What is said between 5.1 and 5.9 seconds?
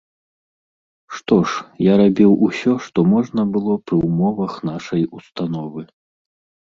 установы.